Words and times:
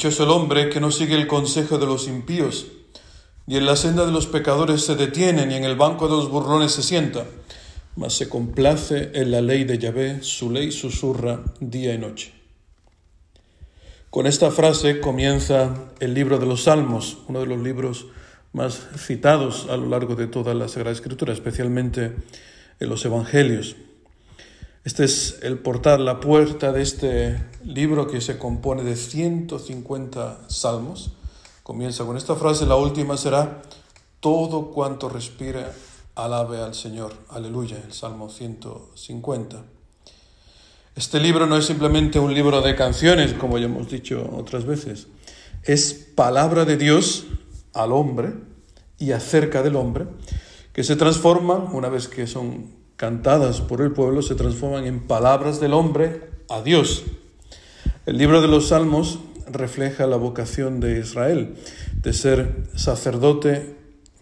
Dichoso 0.00 0.24
el 0.24 0.30
hombre 0.30 0.70
que 0.70 0.80
no 0.80 0.90
sigue 0.90 1.14
el 1.14 1.26
consejo 1.26 1.76
de 1.76 1.84
los 1.84 2.08
impíos, 2.08 2.68
ni 3.44 3.58
en 3.58 3.66
la 3.66 3.76
senda 3.76 4.06
de 4.06 4.12
los 4.12 4.26
pecadores 4.26 4.82
se 4.82 4.94
detiene, 4.94 5.44
ni 5.44 5.56
en 5.56 5.64
el 5.64 5.76
banco 5.76 6.08
de 6.08 6.16
los 6.16 6.30
burlones 6.30 6.72
se 6.72 6.82
sienta, 6.82 7.26
mas 7.96 8.14
se 8.14 8.26
complace 8.26 9.10
en 9.12 9.30
la 9.30 9.42
ley 9.42 9.64
de 9.64 9.76
Yahvé, 9.76 10.22
su 10.22 10.50
ley 10.50 10.72
susurra 10.72 11.42
día 11.60 11.92
y 11.92 11.98
noche. 11.98 12.32
Con 14.08 14.26
esta 14.26 14.50
frase 14.50 15.00
comienza 15.00 15.74
el 16.00 16.14
libro 16.14 16.38
de 16.38 16.46
los 16.46 16.62
Salmos, 16.62 17.18
uno 17.28 17.40
de 17.40 17.46
los 17.46 17.60
libros 17.60 18.06
más 18.54 18.80
citados 18.96 19.66
a 19.68 19.76
lo 19.76 19.86
largo 19.86 20.16
de 20.16 20.28
toda 20.28 20.54
la 20.54 20.68
Sagrada 20.68 20.94
Escritura, 20.94 21.34
especialmente 21.34 22.16
en 22.80 22.88
los 22.88 23.04
Evangelios. 23.04 23.76
Este 24.82 25.04
es 25.04 25.40
el 25.42 25.58
portal, 25.58 26.06
la 26.06 26.20
puerta 26.20 26.72
de 26.72 26.80
este 26.80 27.38
libro 27.62 28.06
que 28.06 28.22
se 28.22 28.38
compone 28.38 28.82
de 28.82 28.96
150 28.96 30.48
salmos. 30.48 31.12
Comienza 31.62 32.06
con 32.06 32.16
esta 32.16 32.34
frase, 32.34 32.64
la 32.64 32.76
última 32.76 33.18
será, 33.18 33.60
todo 34.20 34.70
cuanto 34.70 35.10
respira, 35.10 35.70
alabe 36.14 36.62
al 36.62 36.74
Señor. 36.74 37.12
Aleluya, 37.28 37.76
el 37.84 37.92
Salmo 37.92 38.30
150. 38.30 39.62
Este 40.96 41.20
libro 41.20 41.44
no 41.44 41.58
es 41.58 41.66
simplemente 41.66 42.18
un 42.18 42.32
libro 42.32 42.62
de 42.62 42.74
canciones, 42.74 43.34
como 43.34 43.58
ya 43.58 43.66
hemos 43.66 43.90
dicho 43.90 44.30
otras 44.34 44.64
veces. 44.64 45.08
Es 45.62 45.92
palabra 45.92 46.64
de 46.64 46.78
Dios 46.78 47.26
al 47.74 47.92
hombre 47.92 48.32
y 48.98 49.12
acerca 49.12 49.62
del 49.62 49.76
hombre, 49.76 50.06
que 50.72 50.84
se 50.84 50.96
transforma, 50.96 51.56
una 51.56 51.90
vez 51.90 52.08
que 52.08 52.26
son 52.26 52.79
cantadas 53.00 53.62
por 53.62 53.80
el 53.80 53.92
pueblo, 53.92 54.20
se 54.20 54.34
transforman 54.34 54.84
en 54.84 55.00
palabras 55.00 55.58
del 55.58 55.72
hombre 55.72 56.20
a 56.50 56.60
Dios. 56.60 57.04
El 58.04 58.18
libro 58.18 58.42
de 58.42 58.46
los 58.46 58.68
Salmos 58.68 59.20
refleja 59.50 60.06
la 60.06 60.18
vocación 60.18 60.80
de 60.80 61.00
Israel 61.00 61.56
de 61.94 62.12
ser 62.12 62.68
sacerdote 62.76 63.74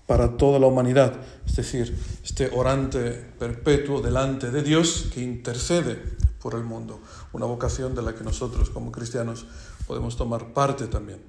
para 0.07 0.37
toda 0.37 0.61
la 0.61 0.69
humanidad, 0.69 1.15
es 1.45 1.57
decir, 1.57 1.99
este 2.23 2.51
orante 2.55 3.11
perpetuo 3.41 4.01
delante 4.01 4.53
de 4.53 4.63
Dios 4.63 5.09
que 5.13 5.23
intercede 5.23 6.01
por 6.41 6.55
el 6.55 6.63
mundo, 6.63 7.01
una 7.33 7.47
vocación 7.47 7.97
de 7.97 8.03
la 8.03 8.15
que 8.15 8.23
nosotros 8.23 8.71
como 8.71 8.93
cristianos 8.93 9.47
podemos 9.89 10.17
tomar 10.17 10.53
parte 10.55 10.87
también. 10.87 11.21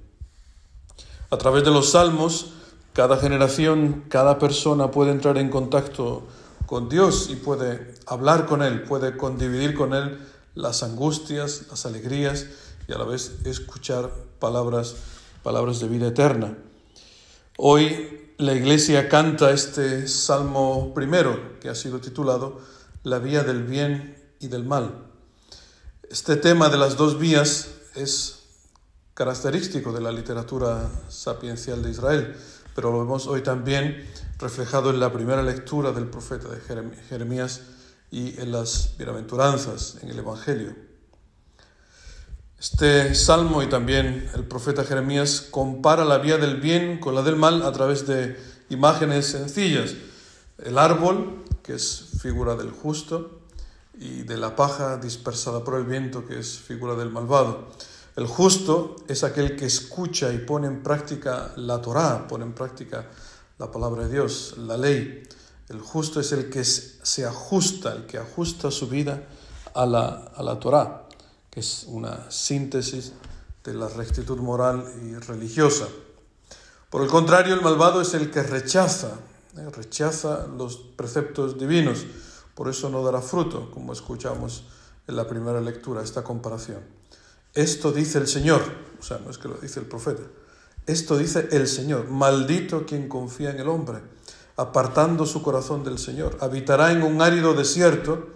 A 1.31 1.37
través 1.39 1.63
de 1.63 1.71
los 1.71 1.89
salmos, 1.89 2.53
cada 2.93 3.17
generación, 3.17 4.03
cada 4.07 4.37
persona 4.37 4.91
puede 4.91 5.09
entrar 5.09 5.39
en 5.39 5.49
contacto 5.49 6.27
con 6.69 6.87
Dios 6.87 7.31
y 7.31 7.35
puede 7.35 7.95
hablar 8.05 8.45
con 8.45 8.61
Él, 8.61 8.83
puede 8.83 9.17
condividir 9.17 9.73
con 9.73 9.95
Él 9.95 10.19
las 10.53 10.83
angustias, 10.83 11.63
las 11.71 11.87
alegrías 11.87 12.45
y 12.87 12.93
a 12.93 12.99
la 12.99 13.05
vez 13.05 13.37
escuchar 13.43 14.11
palabras, 14.37 14.93
palabras 15.41 15.79
de 15.79 15.87
vida 15.87 16.09
eterna. 16.09 16.55
Hoy 17.57 18.33
la 18.37 18.53
iglesia 18.53 19.09
canta 19.09 19.49
este 19.49 20.07
salmo 20.07 20.93
primero 20.93 21.57
que 21.59 21.69
ha 21.69 21.75
sido 21.75 22.01
titulado 22.01 22.61
La 23.01 23.17
vía 23.17 23.43
del 23.43 23.63
bien 23.63 24.15
y 24.39 24.47
del 24.47 24.63
mal. 24.63 25.07
Este 26.07 26.35
tema 26.35 26.69
de 26.69 26.77
las 26.77 26.97
dos 26.97 27.17
vías 27.17 27.69
es 27.95 28.43
característico 29.15 29.91
de 29.91 30.01
la 30.01 30.11
literatura 30.11 30.87
sapiencial 31.09 31.81
de 31.81 31.89
Israel, 31.89 32.37
pero 32.79 32.93
lo 32.93 32.99
vemos 32.99 33.27
hoy 33.27 33.41
también 33.41 34.05
reflejado 34.37 34.89
en 34.89 35.01
la 35.01 35.11
primera 35.11 35.43
lectura 35.43 35.91
del 35.91 36.05
profeta 36.05 36.47
de 36.47 36.61
Jeremías 37.09 37.61
y 38.09 38.39
en 38.39 38.53
las 38.53 38.95
bienaventuranzas, 38.97 39.97
en 40.01 40.07
el 40.07 40.19
Evangelio. 40.19 40.73
Este 42.57 43.13
salmo 43.15 43.61
y 43.63 43.67
también 43.67 44.29
el 44.33 44.45
profeta 44.45 44.85
Jeremías 44.85 45.45
compara 45.51 46.05
la 46.05 46.19
vía 46.19 46.37
del 46.37 46.61
bien 46.61 47.01
con 47.01 47.15
la 47.15 47.21
del 47.21 47.35
mal 47.35 47.63
a 47.63 47.73
través 47.73 48.07
de 48.07 48.39
imágenes 48.69 49.25
sencillas. 49.25 49.95
El 50.57 50.77
árbol, 50.77 51.43
que 51.61 51.73
es 51.73 52.11
figura 52.21 52.55
del 52.55 52.71
justo, 52.71 53.41
y 53.99 54.23
de 54.23 54.37
la 54.37 54.55
paja 54.55 54.95
dispersada 54.95 55.65
por 55.65 55.75
el 55.75 55.83
viento, 55.83 56.25
que 56.25 56.39
es 56.39 56.57
figura 56.57 56.95
del 56.95 57.09
malvado. 57.09 57.67
El 58.19 58.27
justo 58.27 58.97
es 59.07 59.23
aquel 59.23 59.55
que 59.55 59.65
escucha 59.65 60.33
y 60.33 60.39
pone 60.39 60.67
en 60.67 60.83
práctica 60.83 61.53
la 61.55 61.81
Torá, 61.81 62.27
pone 62.27 62.43
en 62.43 62.51
práctica 62.51 63.07
la 63.57 63.71
palabra 63.71 64.03
de 64.03 64.09
Dios, 64.09 64.55
la 64.57 64.75
ley. 64.75 65.23
El 65.69 65.79
justo 65.79 66.19
es 66.19 66.33
el 66.33 66.49
que 66.49 66.65
se 66.65 67.25
ajusta, 67.25 67.93
el 67.93 68.07
que 68.07 68.17
ajusta 68.17 68.71
su 68.71 68.89
vida 68.89 69.23
a 69.73 69.85
la, 69.85 70.33
a 70.35 70.43
la 70.43 70.59
Torá, 70.59 71.07
que 71.49 71.61
es 71.61 71.85
una 71.87 72.29
síntesis 72.29 73.13
de 73.63 73.73
la 73.73 73.87
rectitud 73.87 74.39
moral 74.39 74.83
y 75.01 75.15
religiosa. 75.15 75.87
Por 76.89 77.03
el 77.03 77.07
contrario, 77.07 77.53
el 77.53 77.61
malvado 77.61 78.01
es 78.01 78.13
el 78.15 78.31
que 78.31 78.43
rechaza, 78.43 79.13
eh, 79.55 79.69
rechaza 79.71 80.45
los 80.45 80.75
preceptos 80.75 81.57
divinos, 81.57 82.05
por 82.53 82.67
eso 82.67 82.89
no 82.89 83.01
dará 83.01 83.21
fruto, 83.21 83.71
como 83.71 83.93
escuchamos 83.93 84.65
en 85.07 85.15
la 85.15 85.25
primera 85.25 85.61
lectura, 85.61 86.03
esta 86.03 86.21
comparación. 86.21 86.98
Esto 87.53 87.91
dice 87.91 88.19
el 88.19 88.27
Señor, 88.27 88.61
o 88.99 89.03
sea, 89.03 89.19
no 89.23 89.31
es 89.31 89.37
que 89.37 89.47
lo 89.47 89.55
dice 89.55 89.79
el 89.79 89.87
profeta, 89.87 90.23
esto 90.85 91.17
dice 91.17 91.49
el 91.51 91.67
Señor, 91.67 92.09
maldito 92.09 92.85
quien 92.85 93.07
confía 93.07 93.51
en 93.51 93.59
el 93.59 93.67
hombre, 93.67 93.99
apartando 94.55 95.25
su 95.25 95.41
corazón 95.41 95.83
del 95.83 95.99
Señor, 95.99 96.37
habitará 96.41 96.91
en 96.91 97.03
un 97.03 97.21
árido 97.21 97.53
desierto, 97.53 98.29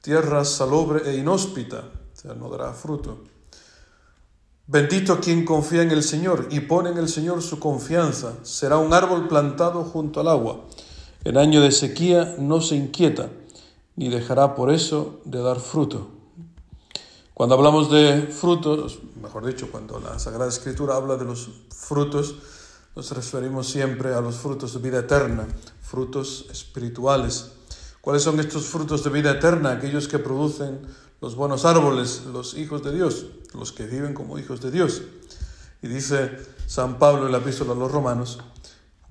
tierra 0.00 0.44
salobre 0.44 1.10
e 1.10 1.16
inhóspita, 1.16 1.78
o 1.78 2.20
sea, 2.20 2.34
no 2.34 2.48
dará 2.48 2.72
fruto. 2.72 3.24
Bendito 4.66 5.20
quien 5.20 5.44
confía 5.44 5.82
en 5.82 5.90
el 5.90 6.02
Señor 6.02 6.48
y 6.50 6.60
pone 6.60 6.88
en 6.88 6.96
el 6.96 7.08
Señor 7.08 7.42
su 7.42 7.58
confianza, 7.58 8.34
será 8.44 8.78
un 8.78 8.94
árbol 8.94 9.28
plantado 9.28 9.84
junto 9.84 10.20
al 10.20 10.28
agua. 10.28 10.64
En 11.24 11.36
año 11.36 11.60
de 11.60 11.70
sequía 11.70 12.36
no 12.38 12.62
se 12.62 12.76
inquieta, 12.76 13.28
ni 13.96 14.08
dejará 14.08 14.54
por 14.54 14.72
eso 14.72 15.20
de 15.26 15.40
dar 15.40 15.60
fruto. 15.60 16.08
Cuando 17.34 17.56
hablamos 17.56 17.90
de 17.90 18.28
frutos, 18.28 19.00
mejor 19.20 19.44
dicho, 19.44 19.68
cuando 19.68 19.98
la 19.98 20.20
Sagrada 20.20 20.48
Escritura 20.48 20.94
habla 20.94 21.16
de 21.16 21.24
los 21.24 21.48
frutos, 21.76 22.36
nos 22.94 23.10
referimos 23.10 23.68
siempre 23.68 24.14
a 24.14 24.20
los 24.20 24.36
frutos 24.36 24.72
de 24.72 24.78
vida 24.78 25.00
eterna, 25.00 25.44
frutos 25.82 26.46
espirituales. 26.52 27.50
¿Cuáles 28.00 28.22
son 28.22 28.38
estos 28.38 28.66
frutos 28.66 29.02
de 29.02 29.10
vida 29.10 29.32
eterna? 29.32 29.72
Aquellos 29.72 30.06
que 30.06 30.20
producen 30.20 30.82
los 31.20 31.34
buenos 31.34 31.64
árboles, 31.64 32.22
los 32.32 32.54
hijos 32.54 32.84
de 32.84 32.92
Dios, 32.92 33.26
los 33.52 33.72
que 33.72 33.84
viven 33.86 34.14
como 34.14 34.38
hijos 34.38 34.60
de 34.60 34.70
Dios. 34.70 35.02
Y 35.82 35.88
dice 35.88 36.38
San 36.68 37.00
Pablo 37.00 37.26
en 37.26 37.32
la 37.32 37.38
epístola 37.38 37.72
a 37.72 37.74
los 37.74 37.90
romanos 37.90 38.38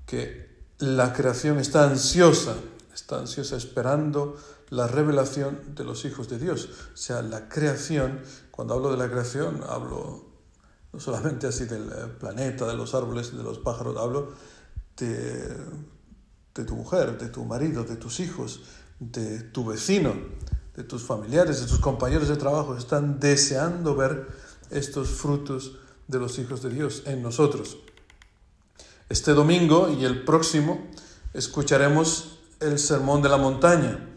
que 0.06 0.48
la 0.78 1.12
creación 1.12 1.58
está 1.58 1.84
ansiosa, 1.84 2.56
está 2.94 3.18
ansiosa 3.18 3.56
esperando 3.56 4.38
la 4.70 4.86
revelación 4.86 5.74
de 5.74 5.84
los 5.84 6.04
hijos 6.04 6.28
de 6.28 6.38
Dios. 6.38 6.68
O 6.92 6.96
sea, 6.96 7.22
la 7.22 7.48
creación, 7.48 8.20
cuando 8.50 8.74
hablo 8.74 8.90
de 8.90 8.96
la 8.96 9.10
creación, 9.10 9.62
hablo 9.68 10.26
no 10.92 11.00
solamente 11.00 11.46
así 11.46 11.64
del 11.64 11.88
eh, 11.88 12.06
planeta, 12.18 12.66
de 12.66 12.74
los 12.74 12.94
árboles, 12.94 13.36
de 13.36 13.42
los 13.42 13.58
pájaros, 13.58 13.96
hablo 13.96 14.32
de, 14.96 15.56
de 16.54 16.64
tu 16.64 16.76
mujer, 16.76 17.18
de 17.18 17.28
tu 17.28 17.44
marido, 17.44 17.84
de 17.84 17.96
tus 17.96 18.20
hijos, 18.20 18.62
de 19.00 19.40
tu 19.40 19.64
vecino, 19.64 20.14
de 20.76 20.84
tus 20.84 21.02
familiares, 21.02 21.60
de 21.60 21.66
tus 21.66 21.80
compañeros 21.80 22.28
de 22.28 22.36
trabajo. 22.36 22.76
Están 22.76 23.18
deseando 23.18 23.96
ver 23.96 24.28
estos 24.70 25.08
frutos 25.08 25.78
de 26.06 26.18
los 26.18 26.38
hijos 26.38 26.62
de 26.62 26.70
Dios 26.70 27.02
en 27.06 27.22
nosotros. 27.22 27.78
Este 29.08 29.32
domingo 29.32 29.88
y 29.90 30.04
el 30.04 30.24
próximo 30.24 30.86
escucharemos 31.34 32.38
el 32.60 32.78
Sermón 32.78 33.20
de 33.20 33.28
la 33.28 33.36
Montaña 33.36 34.13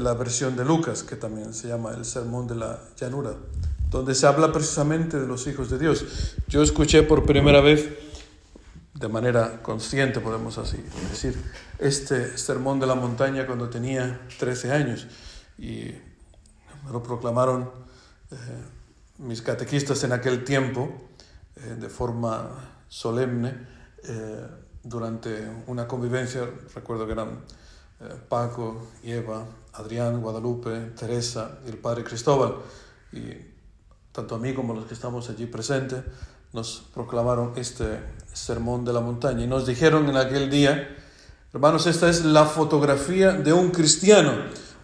la 0.00 0.14
versión 0.14 0.56
de 0.56 0.64
Lucas, 0.64 1.02
que 1.02 1.16
también 1.16 1.54
se 1.54 1.68
llama 1.68 1.92
el 1.92 2.04
Sermón 2.04 2.46
de 2.46 2.54
la 2.54 2.80
Llanura, 2.98 3.34
donde 3.90 4.14
se 4.14 4.26
habla 4.26 4.52
precisamente 4.52 5.18
de 5.18 5.26
los 5.26 5.46
hijos 5.46 5.70
de 5.70 5.78
Dios. 5.78 6.04
Yo 6.48 6.62
escuché 6.62 7.02
por 7.02 7.24
primera 7.24 7.60
vez, 7.60 7.88
de 8.94 9.08
manera 9.08 9.62
consciente 9.62 10.20
podemos 10.20 10.58
así 10.58 10.78
decir, 11.10 11.36
este 11.78 12.36
Sermón 12.36 12.80
de 12.80 12.86
la 12.86 12.94
Montaña 12.94 13.46
cuando 13.46 13.68
tenía 13.68 14.20
13 14.38 14.72
años 14.72 15.06
y 15.56 15.92
me 16.84 16.92
lo 16.92 17.02
proclamaron 17.02 17.70
eh, 18.30 18.36
mis 19.18 19.42
catequistas 19.42 20.02
en 20.04 20.12
aquel 20.12 20.44
tiempo 20.44 21.08
eh, 21.56 21.76
de 21.78 21.88
forma 21.88 22.50
solemne 22.88 23.54
eh, 24.04 24.46
durante 24.82 25.46
una 25.66 25.86
convivencia, 25.86 26.48
recuerdo 26.74 27.06
que 27.06 27.12
eran 27.12 27.40
Paco 28.28 28.88
y 29.02 29.12
Eva, 29.12 29.44
Adrián, 29.72 30.20
Guadalupe, 30.20 30.92
Teresa 30.98 31.58
y 31.66 31.70
el 31.70 31.78
Padre 31.78 32.04
Cristóbal. 32.04 32.56
Y 33.12 33.22
tanto 34.12 34.36
a 34.36 34.38
mí 34.38 34.54
como 34.54 34.72
a 34.72 34.76
los 34.76 34.86
que 34.86 34.94
estamos 34.94 35.28
allí 35.30 35.46
presentes 35.46 36.02
nos 36.52 36.82
proclamaron 36.94 37.52
este 37.56 38.00
sermón 38.32 38.84
de 38.84 38.92
la 38.92 39.00
montaña 39.00 39.44
y 39.44 39.46
nos 39.46 39.66
dijeron 39.66 40.08
en 40.08 40.16
aquel 40.16 40.50
día, 40.50 40.96
hermanos, 41.52 41.86
esta 41.86 42.08
es 42.08 42.24
la 42.24 42.46
fotografía 42.46 43.32
de 43.32 43.52
un 43.52 43.70
cristiano. 43.70 44.32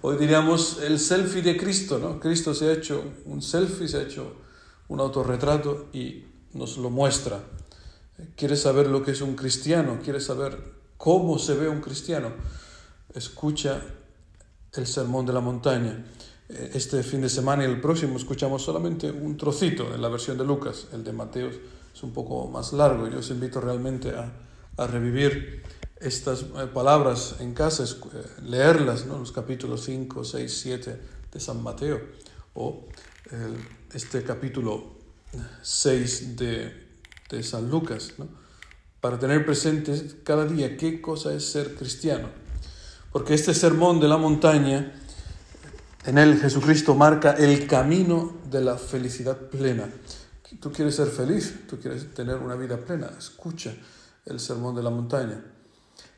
Hoy 0.03 0.17
diríamos 0.19 0.81
el 0.83 0.99
selfie 0.99 1.41
de 1.41 1.57
Cristo, 1.57 1.99
¿no? 1.99 2.21
Cristo 2.21 2.53
se 2.53 2.69
ha 2.69 2.73
hecho 2.73 3.03
un 3.25 3.41
selfie, 3.41 3.89
se 3.89 3.97
ha 3.99 4.03
hecho 4.03 4.35
un 4.89 5.01
autorretrato 5.01 5.87
y 5.93 6.27
nos 6.53 6.77
lo 6.77 6.91
muestra. 6.91 7.41
¿Quieres 8.37 8.61
saber 8.61 8.89
lo 8.89 9.03
que 9.03 9.13
es 9.13 9.23
un 9.23 9.35
cristiano? 9.35 9.99
¿Quieres 10.03 10.27
saber 10.27 10.59
cómo 10.99 11.39
se 11.39 11.55
ve 11.55 11.69
un 11.69 11.81
cristiano? 11.81 12.33
Escucha 13.15 13.81
el 14.73 14.87
sermón 14.89 15.25
de 15.25 15.33
la 15.33 15.41
montaña. 15.41 16.05
Este 16.49 17.03
fin 17.05 17.21
de 17.21 17.29
semana 17.29 17.63
y 17.63 17.67
el 17.67 17.81
próximo 17.81 18.17
escuchamos 18.17 18.63
solamente 18.63 19.09
un 19.09 19.37
trocito 19.37 19.95
en 19.95 20.03
la 20.03 20.09
versión 20.09 20.37
de 20.37 20.45
Lucas. 20.45 20.89
El 20.93 21.05
de 21.05 21.13
Mateo 21.13 21.49
es 21.49 22.03
un 22.03 22.13
poco 22.13 22.49
más 22.49 22.73
largo. 22.73 23.07
Yo 23.09 23.21
os 23.21 23.31
invito 23.31 23.61
realmente 23.61 24.11
a, 24.11 24.33
revivir 24.89 25.63
estas 26.01 26.43
eh, 26.43 26.67
palabras 26.75 27.37
en 27.39 27.55
casa, 27.55 27.85
eh, 27.85 28.27
leerlas, 28.43 29.07
¿no? 29.07 29.21
los 29.21 29.31
capítulos 29.31 29.85
5, 29.85 30.25
6, 30.25 30.59
7 30.63 31.01
de 31.33 31.41
San 31.41 31.63
Mateo, 31.63 32.01
o 32.55 32.89
este 33.93 34.25
capítulo 34.25 34.95
6 35.63 36.37
de, 36.37 36.89
de 37.31 37.43
San 37.45 37.71
Lucas, 37.71 38.15
¿no? 38.19 38.27
para 39.01 39.19
tener 39.21 39.47
presente 39.47 40.17
cada 40.25 40.45
día 40.47 40.77
qué 40.77 41.01
cosa 41.01 41.33
es 41.33 41.45
ser 41.45 41.77
cristiano. 41.77 42.44
Porque 43.15 43.35
este 43.35 43.55
sermón 43.55 44.01
de 44.01 44.09
la 44.09 44.17
montaña, 44.17 44.93
en 46.05 46.19
él 46.19 46.37
Jesucristo 46.41 46.97
marca 46.97 47.31
el 47.31 47.65
camino 47.69 48.39
de 48.51 48.61
la 48.61 48.77
felicidad 48.77 49.37
plena. 49.37 49.89
Tú 50.59 50.73
quieres 50.73 50.97
ser 50.97 51.07
feliz, 51.07 51.61
tú 51.69 51.79
quieres 51.79 52.13
tener 52.13 52.39
una 52.39 52.57
vida 52.57 52.77
plena, 52.77 53.13
escucha 53.17 53.73
el 54.27 54.41
sermón 54.41 54.75
de 54.75 54.83
la 54.83 54.91
montaña. 54.91 55.41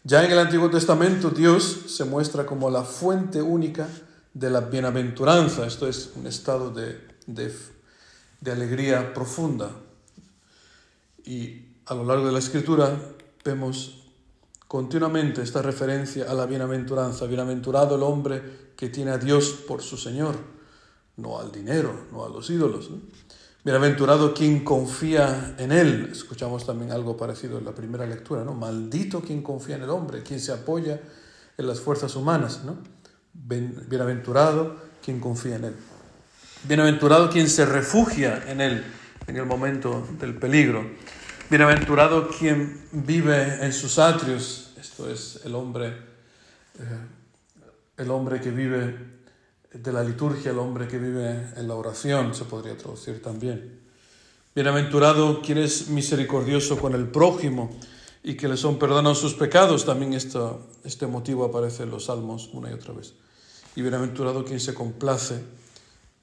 Ya 0.05 0.25
en 0.25 0.33
el 0.33 0.39
Antiguo 0.39 0.71
Testamento 0.71 1.29
Dios 1.29 1.81
se 1.89 2.07
muestra 2.07 2.47
como 2.47 2.71
la 2.71 2.83
fuente 2.83 3.43
única 3.43 3.87
de 4.33 4.49
la 4.49 4.63
bienaventuranza. 4.63 5.67
Esto 5.67 5.87
es 5.87 6.13
un 6.17 6.27
estado 6.27 6.71
de, 6.71 6.99
de, 7.27 8.51
alegría 8.51 9.13
profunda. 9.13 9.71
Y 11.27 11.61
a 11.85 11.95
lo 11.95 12.05
largo 12.05 12.25
de 12.25 12.33
la 12.33 12.39
Escritura 12.39 12.99
vemos 13.45 14.06
continuamente 14.69 15.43
esta 15.43 15.63
referencia 15.63 16.31
a 16.31 16.35
la 16.35 16.47
bienaventuranza. 16.47 17.27
Bienaventurado 17.27 17.97
el 17.97 18.03
hombre 18.03 18.73
que 18.77 18.89
tiene 18.89 19.13
a 19.13 19.19
Dios 19.19 19.51
por 19.67 19.83
su 19.83 19.97
Señor, 19.97 20.37
no 21.17 21.39
al 21.39 21.51
dinero, 21.53 22.07
no 22.13 22.25
a 22.25 22.29
los 22.29 22.51
ídolos. 22.51 22.91
Bienaventurado 23.65 24.33
quien 24.33 24.63
confía 24.63 25.57
en 25.59 25.73
Él. 25.73 26.09
Escuchamos 26.13 26.65
también 26.65 26.93
algo 26.93 27.17
parecido 27.17 27.59
en 27.59 27.65
la 27.65 27.73
primera 27.73 28.07
lectura, 28.07 28.45
¿no? 28.45 28.55
Maldito 28.55 29.21
quien 29.21 29.43
confía 29.43 29.77
en 29.77 29.83
el 29.83 29.91
hombre, 29.91 30.23
quien 30.23 30.39
se 30.39 30.53
apoya 30.53 31.01
en 31.59 31.67
las 31.67 31.81
fuerzas 31.81 32.15
humanas, 32.15 32.63
¿no? 32.65 32.77
Bienaventurado 33.33 34.77
quien 35.05 35.21
confía 35.21 35.57
en 35.57 35.65
Él. 35.65 35.77
Bienaventurado 36.63 37.29
quien 37.31 37.49
se 37.49 37.67
refugia 37.67 38.45
en 38.49 38.61
Él 38.61 38.85
en 39.27 39.37
el 39.37 39.47
momento 39.47 40.07
del 40.21 40.35
peligro. 40.35 40.85
Bienaventurado 41.49 42.29
quien 42.29 42.89
vive 42.91 43.65
en 43.65 43.73
sus 43.73 44.01
atrios. 44.01 44.73
Esto 44.81 45.09
es 45.09 45.43
el 45.45 45.55
hombre, 45.55 45.89
eh, 45.89 46.99
el 47.99 48.11
hombre 48.11 48.41
que 48.41 48.51
vive 48.51 48.97
de 49.73 49.93
la 49.93 50.03
liturgia, 50.03 50.51
el 50.51 50.59
hombre 50.59 50.89
que 50.89 50.99
vive 50.99 51.53
en 51.57 51.69
la 51.69 51.77
oración, 51.77 52.35
se 52.35 52.47
podría 52.47 52.77
traducir 52.77 53.23
también. 53.23 53.79
Bienaventurado 54.57 55.41
quien 55.41 55.59
es 55.59 55.89
misericordioso 55.89 56.79
con 56.79 56.95
el 56.97 57.07
prójimo 57.07 57.79
y 58.25 58.35
que 58.35 58.49
le 58.49 58.57
son 58.57 58.77
perdonados 58.77 59.21
sus 59.21 59.35
pecados. 59.35 59.85
También 59.85 60.15
esto, 60.15 60.67
este 60.83 61.07
motivo 61.07 61.45
aparece 61.45 61.85
en 61.85 61.91
los 61.91 62.07
salmos 62.07 62.51
una 62.55 62.71
y 62.71 62.73
otra 62.73 62.93
vez. 62.93 63.15
Y 63.77 63.83
bienaventurado 63.83 64.45
quien 64.45 64.59
se 64.59 64.75
complace, 64.75 65.45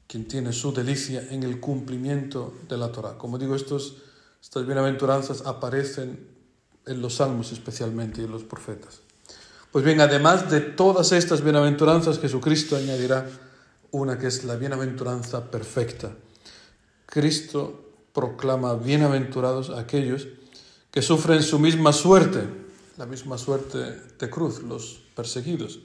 quien 0.05 0.27
tiene 0.27 0.51
su 0.51 0.73
delicia 0.73 1.25
en 1.29 1.43
el 1.43 1.61
cumplimiento 1.61 2.53
de 2.67 2.77
la 2.77 2.91
Torah. 2.91 3.17
Como 3.17 3.37
digo, 3.37 3.55
estos, 3.55 3.99
estas 4.43 4.65
bienaventuranzas 4.65 5.45
aparecen 5.45 6.27
en 6.85 7.01
los 7.01 7.15
salmos 7.15 7.53
especialmente 7.53 8.21
y 8.21 8.25
en 8.25 8.31
los 8.31 8.43
profetas. 8.43 8.99
Pues 9.71 9.85
bien, 9.85 10.01
además 10.01 10.51
de 10.51 10.59
todas 10.59 11.13
estas 11.13 11.41
bienaventuranzas, 11.41 12.19
Jesucristo 12.19 12.75
añadirá 12.75 13.27
una 13.91 14.19
que 14.19 14.27
es 14.27 14.43
la 14.43 14.57
bienaventuranza 14.57 15.49
perfecta. 15.49 16.11
Cristo 17.05 17.93
proclama 18.11 18.75
bienaventurados 18.75 19.69
a 19.69 19.79
aquellos 19.79 20.27
que 20.91 21.01
sufren 21.01 21.41
su 21.41 21.57
misma 21.57 21.93
suerte, 21.93 22.43
la 22.97 23.05
misma 23.05 23.37
suerte 23.37 23.77
de 24.19 24.29
cruz, 24.29 24.61
los 24.61 24.99
perseguidos. 25.15 25.79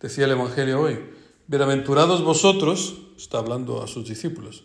Decía 0.00 0.26
el 0.26 0.30
Evangelio 0.30 0.80
hoy, 0.80 1.00
bienaventurados 1.48 2.22
vosotros, 2.22 2.94
está 3.16 3.38
hablando 3.38 3.82
a 3.82 3.88
sus 3.88 4.08
discípulos, 4.08 4.64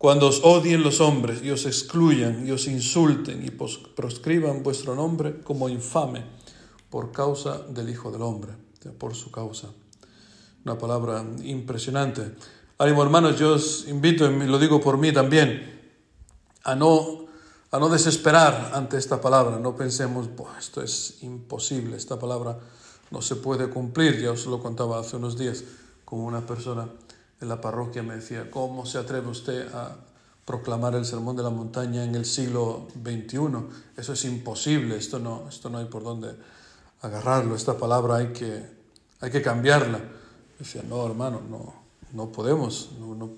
cuando 0.00 0.28
os 0.28 0.40
odien 0.44 0.80
los 0.82 1.02
hombres 1.04 1.44
y 1.44 1.50
os 1.50 1.66
excluyan 1.66 2.48
y 2.48 2.56
os 2.56 2.64
insulten 2.68 3.44
y 3.44 3.50
proscriban 3.52 4.62
vuestro 4.62 4.94
nombre 4.94 5.44
como 5.44 5.68
infame 5.68 6.24
por 6.88 7.12
causa 7.12 7.58
del 7.68 7.90
Hijo 7.90 8.10
del 8.10 8.22
Hombre, 8.22 8.54
por 8.96 9.14
su 9.14 9.30
causa. 9.30 9.68
Una 10.64 10.78
palabra 10.78 11.22
impresionante. 11.44 12.32
Ánimo 12.78 13.02
hermanos, 13.02 13.38
yo 13.38 13.52
os 13.52 13.88
invito, 13.88 14.24
y 14.24 14.46
lo 14.46 14.58
digo 14.58 14.80
por 14.80 14.96
mí 14.96 15.12
también, 15.12 15.92
a 16.64 16.74
no, 16.74 17.26
a 17.70 17.78
no 17.78 17.90
desesperar 17.90 18.70
ante 18.72 18.96
esta 18.96 19.20
palabra. 19.20 19.58
No 19.58 19.76
pensemos, 19.76 20.30
esto 20.58 20.80
es 20.80 21.18
imposible, 21.20 21.98
esta 21.98 22.18
palabra 22.18 22.58
no 23.10 23.20
se 23.20 23.36
puede 23.36 23.68
cumplir. 23.68 24.18
Ya 24.18 24.30
os 24.30 24.46
lo 24.46 24.62
contaba 24.62 24.98
hace 24.98 25.16
unos 25.16 25.36
días 25.36 25.62
con 26.06 26.20
una 26.20 26.40
persona 26.46 26.88
en 27.40 27.48
la 27.48 27.60
parroquia, 27.60 28.02
me 28.02 28.16
decía, 28.16 28.50
¿cómo 28.50 28.84
se 28.86 28.98
atreve 28.98 29.28
usted 29.28 29.72
a 29.74 29.96
proclamar 30.44 30.94
el 30.94 31.04
sermón 31.04 31.36
de 31.36 31.42
la 31.42 31.50
montaña 31.50 32.04
en 32.04 32.14
el 32.14 32.24
siglo 32.24 32.88
XXI? 33.02 33.38
Eso 33.96 34.12
es 34.12 34.24
imposible, 34.24 34.96
esto 34.96 35.18
no, 35.18 35.48
esto 35.48 35.70
no 35.70 35.78
hay 35.78 35.86
por 35.86 36.02
dónde 36.02 36.34
agarrarlo, 37.00 37.54
esta 37.54 37.78
palabra 37.78 38.16
hay 38.16 38.32
que, 38.32 38.64
hay 39.20 39.30
que 39.30 39.42
cambiarla. 39.42 40.00
Decía, 40.58 40.82
no, 40.86 41.06
hermano, 41.06 41.40
no, 41.48 41.74
no 42.12 42.30
podemos. 42.30 42.90
No, 42.98 43.30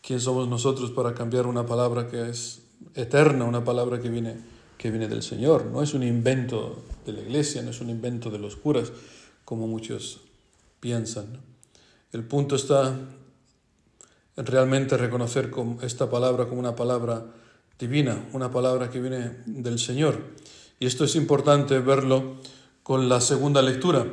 ¿Quién 0.00 0.20
somos 0.20 0.48
nosotros 0.48 0.90
para 0.90 1.14
cambiar 1.14 1.46
una 1.46 1.66
palabra 1.66 2.08
que 2.08 2.30
es 2.30 2.62
eterna, 2.94 3.44
una 3.44 3.64
palabra 3.64 4.00
que 4.00 4.08
viene, 4.08 4.36
que 4.78 4.90
viene 4.90 5.08
del 5.08 5.22
Señor? 5.22 5.66
No 5.66 5.82
es 5.82 5.92
un 5.94 6.02
invento 6.02 6.82
de 7.04 7.12
la 7.12 7.20
iglesia, 7.20 7.60
no 7.60 7.70
es 7.70 7.80
un 7.80 7.90
invento 7.90 8.30
de 8.30 8.38
los 8.38 8.56
curas, 8.56 8.92
como 9.44 9.66
muchos 9.66 10.20
piensan. 10.80 11.40
El 12.12 12.24
punto 12.24 12.56
está 12.56 12.96
realmente 14.36 14.96
reconocer 14.96 15.50
esta 15.82 16.10
palabra 16.10 16.46
como 16.46 16.60
una 16.60 16.76
palabra 16.76 17.26
divina, 17.78 18.28
una 18.32 18.50
palabra 18.50 18.90
que 18.90 19.00
viene 19.00 19.38
del 19.46 19.78
Señor. 19.78 20.18
Y 20.78 20.86
esto 20.86 21.04
es 21.04 21.16
importante 21.16 21.78
verlo 21.78 22.36
con 22.82 23.08
la 23.08 23.20
segunda 23.20 23.62
lectura, 23.62 24.06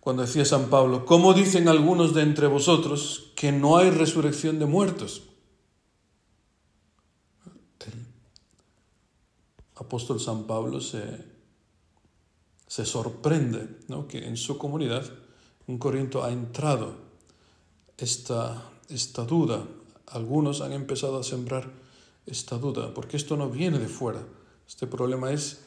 cuando 0.00 0.22
decía 0.22 0.44
San 0.44 0.68
Pablo, 0.68 1.06
¿cómo 1.06 1.32
dicen 1.32 1.68
algunos 1.68 2.12
de 2.12 2.22
entre 2.22 2.48
vosotros 2.48 3.30
que 3.36 3.52
no 3.52 3.76
hay 3.76 3.90
resurrección 3.90 4.58
de 4.58 4.66
muertos? 4.66 5.22
El 7.86 7.92
apóstol 9.76 10.18
San 10.18 10.44
Pablo 10.48 10.80
se, 10.80 11.02
se 12.66 12.84
sorprende 12.84 13.78
¿no? 13.86 14.08
que 14.08 14.26
en 14.26 14.36
su 14.36 14.58
comunidad, 14.58 15.04
en 15.68 15.78
Corinto, 15.78 16.24
ha 16.24 16.32
entrado 16.32 16.96
esta, 17.96 18.71
esta 18.92 19.24
duda. 19.24 19.66
Algunos 20.06 20.60
han 20.60 20.72
empezado 20.72 21.18
a 21.18 21.22
sembrar 21.22 21.70
esta 22.26 22.58
duda, 22.58 22.94
porque 22.94 23.16
esto 23.16 23.36
no 23.36 23.48
viene 23.48 23.78
de 23.78 23.88
fuera, 23.88 24.22
este 24.68 24.86
problema 24.86 25.32
es 25.32 25.64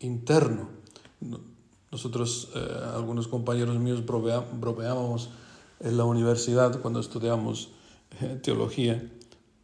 interno. 0.00 0.68
Nosotros, 1.90 2.50
eh, 2.54 2.60
algunos 2.94 3.28
compañeros 3.28 3.78
míos, 3.78 4.04
bromeábamos 4.04 5.30
en 5.80 5.96
la 5.96 6.04
universidad 6.04 6.80
cuando 6.80 7.00
estudiamos 7.00 7.70
eh, 8.20 8.38
teología, 8.42 9.12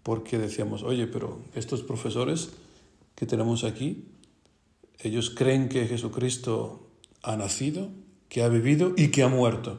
porque 0.03 0.39
decíamos, 0.39 0.83
oye, 0.83 1.07
pero 1.07 1.41
estos 1.55 1.83
profesores 1.83 2.51
que 3.15 3.27
tenemos 3.27 3.65
aquí, 3.65 4.05
ellos 4.99 5.31
creen 5.31 5.69
que 5.69 5.87
Jesucristo 5.87 6.87
ha 7.23 7.37
nacido, 7.37 7.89
que 8.29 8.43
ha 8.43 8.49
vivido 8.49 8.93
y 8.97 9.09
que 9.09 9.23
ha 9.23 9.29
muerto, 9.29 9.79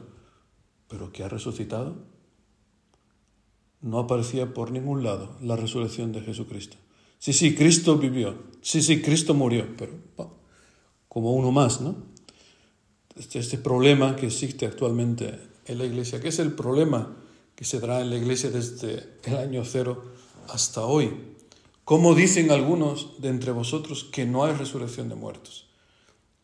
pero 0.88 1.12
que 1.12 1.24
ha 1.24 1.28
resucitado. 1.28 1.96
No 3.84 3.98
aparecía 3.98 4.54
por 4.54 4.72
ningún 4.72 5.04
lado 5.04 5.36
la 5.42 5.56
resurrección 5.56 6.10
de 6.10 6.22
Jesucristo. 6.22 6.78
Sí, 7.18 7.34
sí, 7.34 7.54
Cristo 7.54 7.98
vivió. 7.98 8.34
Sí, 8.62 8.80
sí, 8.80 9.02
Cristo 9.02 9.34
murió, 9.34 9.66
pero 9.76 9.92
como 11.08 11.34
uno 11.34 11.52
más, 11.52 11.82
¿no? 11.82 11.94
este, 13.16 13.38
este 13.38 13.58
problema 13.58 14.16
que 14.16 14.26
existe 14.26 14.66
actualmente 14.66 15.38
en 15.66 15.78
la 15.78 15.84
iglesia, 15.84 16.20
que 16.20 16.28
es 16.28 16.38
el 16.38 16.52
problema 16.52 17.16
que 17.54 17.64
se 17.64 17.78
dará 17.80 18.00
en 18.00 18.10
la 18.10 18.16
iglesia 18.16 18.50
desde 18.50 19.18
el 19.24 19.36
año 19.36 19.64
cero 19.64 20.02
hasta 20.48 20.84
hoy. 20.84 21.12
¿Cómo 21.84 22.14
dicen 22.14 22.50
algunos 22.50 23.20
de 23.20 23.28
entre 23.28 23.52
vosotros 23.52 24.04
que 24.04 24.26
no 24.26 24.44
hay 24.44 24.54
resurrección 24.54 25.08
de 25.08 25.14
muertos? 25.14 25.66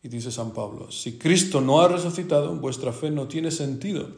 Y 0.03 0.07
dice 0.07 0.31
San 0.31 0.51
Pablo, 0.51 0.91
si 0.91 1.17
Cristo 1.17 1.61
no 1.61 1.81
ha 1.81 1.87
resucitado, 1.87 2.55
vuestra 2.55 2.93
fe 2.93 3.11
no 3.11 3.27
tiene 3.27 3.51
sentido, 3.51 4.09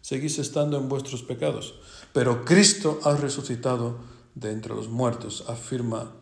seguís 0.00 0.38
estando 0.38 0.76
en 0.76 0.88
vuestros 0.88 1.22
pecados. 1.22 1.74
Pero 2.14 2.44
Cristo 2.44 3.00
ha 3.02 3.16
resucitado 3.16 3.96
de 4.36 4.52
entre 4.52 4.72
los 4.72 4.88
muertos, 4.88 5.44
afirma 5.48 6.12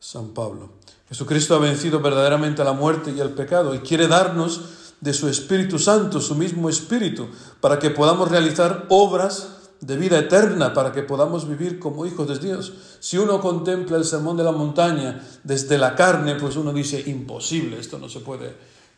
San 0.00 0.34
Pablo. 0.34 0.70
Jesucristo 1.08 1.54
ha 1.54 1.60
vencido 1.60 2.00
verdaderamente 2.00 2.62
a 2.62 2.64
la 2.64 2.72
muerte 2.72 3.12
y 3.16 3.20
al 3.20 3.30
pecado 3.30 3.72
y 3.72 3.78
quiere 3.78 4.08
darnos 4.08 4.60
de 5.00 5.14
su 5.14 5.28
Espíritu 5.28 5.78
Santo, 5.78 6.20
su 6.20 6.34
mismo 6.34 6.68
Espíritu, 6.68 7.28
para 7.60 7.78
que 7.78 7.90
podamos 7.90 8.28
realizar 8.28 8.86
obras 8.88 9.50
de 9.80 9.96
vida 9.96 10.18
eterna, 10.18 10.74
para 10.74 10.90
que 10.90 11.04
podamos 11.04 11.48
vivir 11.48 11.78
como 11.78 12.06
hijos 12.06 12.26
de 12.26 12.38
Dios. 12.38 12.72
Si 12.98 13.16
uno 13.16 13.40
contempla 13.40 13.98
el 13.98 14.04
sermón 14.04 14.36
de 14.36 14.42
la 14.42 14.52
montaña 14.52 15.22
desde 15.44 15.78
la 15.78 15.94
carne, 15.94 16.34
pues 16.34 16.56
uno 16.56 16.72
dice, 16.72 17.04
imposible, 17.06 17.78
esto 17.78 18.00
no 18.00 18.08
se 18.08 18.18
puede 18.18 18.52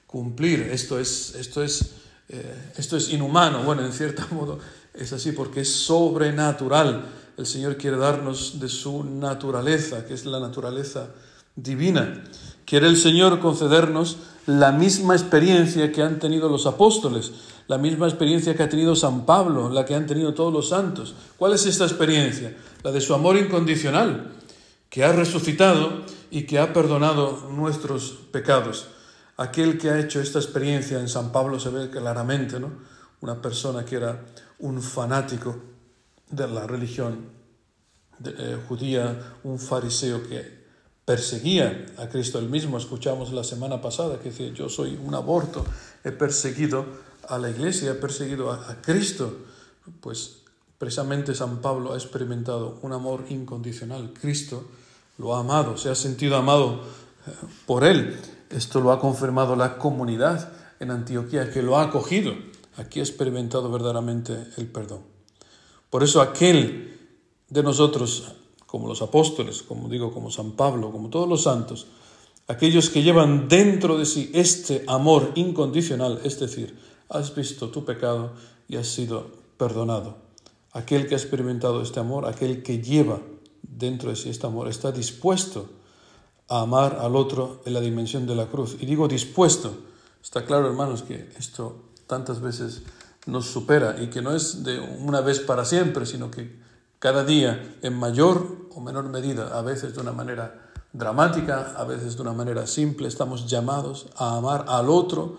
cumplir, 0.06 0.62
esto 0.62 0.98
es, 0.98 1.34
esto 1.34 1.62
es, 1.62 1.92
eh, 2.30 2.72
esto 2.78 2.96
es 2.96 3.10
inhumano. 3.10 3.64
Bueno, 3.64 3.84
en 3.84 3.92
cierto 3.92 4.22
modo 4.34 4.58
es 4.94 5.12
así 5.12 5.32
porque 5.32 5.60
es 5.62 5.70
sobrenatural. 5.70 7.06
El 7.36 7.46
Señor 7.46 7.76
quiere 7.76 7.96
darnos 7.96 8.60
de 8.60 8.68
su 8.68 9.04
naturaleza, 9.04 10.04
que 10.06 10.14
es 10.14 10.26
la 10.26 10.38
naturaleza 10.38 11.08
divina. 11.56 12.24
Quiere 12.64 12.86
el 12.86 12.96
Señor 12.96 13.40
concedernos 13.40 14.18
la 14.46 14.72
misma 14.72 15.14
experiencia 15.14 15.92
que 15.92 16.02
han 16.02 16.18
tenido 16.18 16.48
los 16.48 16.66
apóstoles, 16.66 17.32
la 17.68 17.78
misma 17.78 18.08
experiencia 18.08 18.54
que 18.54 18.62
ha 18.62 18.68
tenido 18.68 18.96
San 18.96 19.24
Pablo, 19.24 19.70
la 19.70 19.84
que 19.84 19.94
han 19.94 20.06
tenido 20.06 20.34
todos 20.34 20.52
los 20.52 20.68
santos. 20.68 21.14
¿Cuál 21.36 21.54
es 21.54 21.64
esta 21.66 21.84
experiencia? 21.84 22.56
La 22.82 22.90
de 22.90 23.00
su 23.00 23.14
amor 23.14 23.36
incondicional, 23.36 24.32
que 24.90 25.04
ha 25.04 25.12
resucitado 25.12 26.02
y 26.30 26.42
que 26.42 26.58
ha 26.58 26.72
perdonado 26.72 27.48
nuestros 27.50 28.18
pecados. 28.30 28.88
Aquel 29.36 29.78
que 29.78 29.90
ha 29.90 29.98
hecho 29.98 30.20
esta 30.20 30.38
experiencia 30.38 31.00
en 31.00 31.08
San 31.08 31.32
Pablo 31.32 31.58
se 31.58 31.70
ve 31.70 31.90
claramente, 31.90 32.60
¿no? 32.60 32.70
Una 33.22 33.40
persona 33.40 33.84
que 33.84 33.96
era 33.96 34.24
un 34.58 34.82
fanático 34.82 35.56
de 36.30 36.48
la 36.48 36.66
religión 36.66 37.30
eh, 38.24 38.58
judía, 38.68 39.36
un 39.44 39.58
fariseo 39.58 40.22
que 40.28 40.62
perseguía 41.04 41.86
a 41.98 42.08
Cristo. 42.08 42.38
El 42.38 42.48
mismo 42.48 42.78
escuchamos 42.78 43.32
la 43.32 43.44
semana 43.44 43.80
pasada 43.80 44.18
que 44.18 44.30
decía, 44.30 44.52
yo 44.52 44.68
soy 44.68 44.98
un 45.02 45.14
aborto, 45.14 45.64
he 46.04 46.10
perseguido 46.10 46.84
a 47.28 47.38
la 47.38 47.50
iglesia, 47.50 47.92
he 47.92 47.94
perseguido 47.94 48.50
a, 48.50 48.76
Cristo. 48.82 49.36
Pues 50.00 50.38
precisamente 50.78 51.34
San 51.34 51.60
Pablo 51.60 51.92
ha 51.92 51.96
experimentado 51.96 52.78
un 52.82 52.92
amor 52.92 53.24
incondicional. 53.28 54.12
Cristo 54.20 54.64
lo 55.18 55.34
ha 55.34 55.40
amado, 55.40 55.76
se 55.76 55.90
ha 55.90 55.94
sentido 55.94 56.36
amado 56.36 56.82
eh, 57.26 57.30
por 57.66 57.84
él. 57.84 58.18
Esto 58.50 58.80
lo 58.80 58.92
ha 58.92 59.00
confirmado 59.00 59.56
la 59.56 59.78
comunidad 59.78 60.52
en 60.80 60.90
Antioquía, 60.90 61.50
que 61.50 61.62
lo 61.62 61.78
ha 61.78 61.84
acogido. 61.84 62.34
Aquí 62.76 63.00
ha 63.00 63.02
experimentado 63.02 63.70
verdaderamente 63.70 64.36
el 64.56 64.66
perdón. 64.66 65.00
Por 65.90 66.02
eso 66.02 66.20
aquel 66.20 66.98
de 67.50 67.62
nosotros 67.62 68.32
como 68.66 68.88
los 68.88 69.02
apóstoles, 69.02 69.62
como 69.62 69.90
digo, 69.90 70.14
como 70.14 70.30
San 70.30 70.52
Pablo, 70.52 70.90
como 70.90 71.10
todos 71.10 71.28
los 71.28 71.42
santos, 71.42 71.88
aquellos 72.48 72.88
que 72.88 73.02
llevan 73.02 73.46
dentro 73.46 73.98
de 73.98 74.06
sí 74.06 74.30
este 74.32 74.84
amor 74.86 75.32
incondicional, 75.34 76.22
es 76.24 76.40
decir, 76.40 76.78
has 77.10 77.34
visto 77.34 77.68
tu 77.68 77.84
pecado 77.84 78.32
y 78.68 78.76
has 78.76 78.86
sido 78.86 79.26
perdonado. 79.58 80.16
Aquel 80.72 81.06
que 81.06 81.14
ha 81.14 81.18
experimentado 81.18 81.82
este 81.82 82.00
amor, 82.00 82.24
aquel 82.24 82.62
que 82.62 82.80
lleva 82.80 83.20
dentro 83.60 84.08
de 84.08 84.16
sí 84.16 84.30
este 84.30 84.46
amor, 84.46 84.68
está 84.68 84.90
dispuesto 84.90 85.68
a 86.48 86.62
amar 86.62 86.96
al 86.98 87.14
otro 87.14 87.60
en 87.66 87.74
la 87.74 87.80
dimensión 87.82 88.26
de 88.26 88.34
la 88.34 88.46
cruz. 88.46 88.78
Y 88.80 88.86
digo 88.86 89.06
dispuesto, 89.06 89.76
está 90.22 90.46
claro 90.46 90.66
hermanos 90.66 91.02
que 91.02 91.28
esto 91.38 91.91
tantas 92.12 92.42
veces 92.42 92.82
nos 93.24 93.46
supera 93.46 93.96
y 93.98 94.08
que 94.08 94.20
no 94.20 94.36
es 94.36 94.64
de 94.64 94.78
una 94.80 95.22
vez 95.22 95.40
para 95.40 95.64
siempre, 95.64 96.04
sino 96.04 96.30
que 96.30 96.60
cada 96.98 97.24
día 97.24 97.78
en 97.80 97.94
mayor 97.94 98.68
o 98.74 98.82
menor 98.82 99.08
medida, 99.08 99.58
a 99.58 99.62
veces 99.62 99.94
de 99.94 100.02
una 100.02 100.12
manera 100.12 100.70
dramática, 100.92 101.72
a 101.74 101.84
veces 101.84 102.16
de 102.16 102.20
una 102.20 102.34
manera 102.34 102.66
simple, 102.66 103.08
estamos 103.08 103.46
llamados 103.46 104.08
a 104.18 104.36
amar 104.36 104.66
al 104.68 104.90
otro 104.90 105.38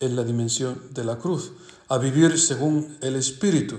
en 0.00 0.16
la 0.16 0.24
dimensión 0.24 0.80
de 0.94 1.04
la 1.04 1.18
cruz, 1.18 1.52
a 1.90 1.98
vivir 1.98 2.40
según 2.40 2.96
el 3.02 3.16
Espíritu. 3.16 3.76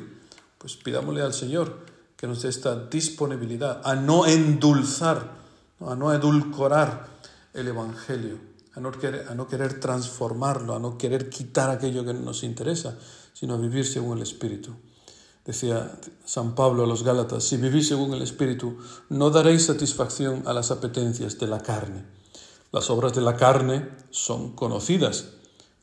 Pues 0.59 0.75
pidámosle 0.75 1.23
al 1.23 1.33
Señor 1.33 1.79
que 2.15 2.27
nos 2.27 2.43
dé 2.43 2.49
esta 2.49 2.75
disponibilidad 2.75 3.81
a 3.83 3.95
no 3.95 4.27
endulzar, 4.27 5.31
a 5.79 5.95
no 5.95 6.13
edulcorar 6.13 7.07
el 7.55 7.69
Evangelio, 7.69 8.37
a 8.75 8.79
no, 8.79 8.91
querer, 8.91 9.27
a 9.29 9.35
no 9.35 9.47
querer 9.47 9.79
transformarlo, 9.79 10.75
a 10.75 10.79
no 10.79 10.97
querer 10.97 11.29
quitar 11.29 11.69
aquello 11.69 12.05
que 12.05 12.13
nos 12.13 12.43
interesa, 12.43 12.97
sino 13.33 13.55
a 13.55 13.57
vivir 13.57 13.85
según 13.85 14.17
el 14.17 14.23
Espíritu. 14.23 14.75
Decía 15.45 15.99
San 16.25 16.55
Pablo 16.55 16.83
a 16.83 16.87
los 16.87 17.03
Gálatas, 17.03 17.43
si 17.43 17.57
vivís 17.57 17.87
según 17.87 18.13
el 18.13 18.21
Espíritu, 18.21 18.77
no 19.09 19.29
daréis 19.29 19.65
satisfacción 19.65 20.43
a 20.45 20.53
las 20.53 20.71
apetencias 20.71 21.37
de 21.37 21.47
la 21.47 21.61
carne. 21.61 22.03
Las 22.71 22.89
obras 22.89 23.13
de 23.13 23.21
la 23.21 23.37
carne 23.37 23.89
son 24.09 24.53
conocidas. 24.53 25.29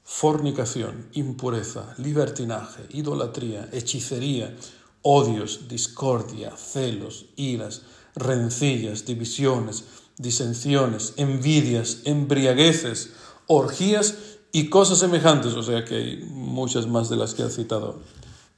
Fornicación, 0.04 1.08
impureza, 1.12 1.94
libertinaje, 1.96 2.82
idolatría, 2.90 3.68
hechicería, 3.72 4.54
odios, 5.00 5.68
discordia, 5.68 6.54
celos, 6.56 7.26
iras, 7.36 7.82
rencillas, 8.14 9.06
divisiones, 9.06 9.84
disensiones, 10.22 11.14
envidias, 11.16 12.02
embriagueces, 12.04 13.12
orgías 13.46 14.14
y 14.52 14.70
cosas 14.70 14.98
semejantes, 14.98 15.54
o 15.54 15.62
sea 15.62 15.84
que 15.84 15.96
hay 15.96 16.16
muchas 16.30 16.86
más 16.86 17.10
de 17.10 17.16
las 17.16 17.34
que 17.34 17.42
ha 17.42 17.50
citado 17.50 18.00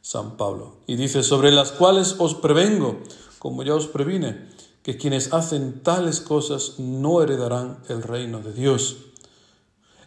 San 0.02 0.37
Pablo. 0.37 0.76
Y 0.87 0.97
dice, 0.97 1.23
sobre 1.23 1.50
las 1.50 1.73
cuales 1.73 2.16
os 2.18 2.35
prevengo, 2.35 3.00
como 3.38 3.62
ya 3.62 3.75
os 3.75 3.87
previne, 3.87 4.49
que 4.83 4.99
quienes 4.99 5.33
hacen 5.33 5.83
tales 5.83 6.21
cosas 6.21 6.78
no 6.78 7.23
heredarán 7.23 7.78
el 7.88 8.02
reino 8.02 8.40
de 8.40 8.52
Dios. 8.52 8.97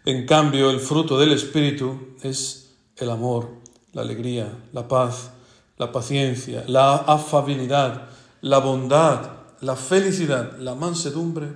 En 0.05 0.25
cambio, 0.25 0.69
el 0.69 0.79
fruto 0.79 1.17
del 1.17 1.31
Espíritu 1.31 2.15
es 2.21 2.75
el 2.95 3.09
amor, 3.09 3.49
la 3.93 4.03
alegría, 4.03 4.55
la 4.73 4.87
paz, 4.87 5.31
la 5.77 5.91
paciencia, 5.91 6.63
la 6.67 6.95
afabilidad, 6.95 8.09
la 8.41 8.59
bondad, 8.59 9.36
la 9.61 9.75
felicidad, 9.75 10.57
la 10.59 10.75
mansedumbre 10.75 11.47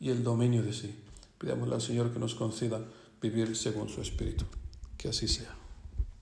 y 0.00 0.10
el 0.10 0.22
dominio 0.22 0.62
de 0.62 0.72
sí. 0.72 0.94
Pidámosle 1.38 1.74
al 1.74 1.82
Señor 1.82 2.12
que 2.12 2.18
nos 2.18 2.34
conceda 2.34 2.80
vivir 3.20 3.56
según 3.56 3.88
su 3.88 4.00
Espíritu. 4.00 4.44
Que 4.96 5.08
así 5.08 5.28
sea. 5.28 5.57